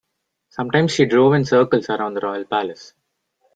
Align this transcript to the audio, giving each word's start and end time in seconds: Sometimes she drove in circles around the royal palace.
Sometimes 0.49 0.91
she 0.91 1.05
drove 1.05 1.35
in 1.35 1.45
circles 1.45 1.87
around 1.87 2.15
the 2.15 2.21
royal 2.21 2.43
palace. 2.45 2.95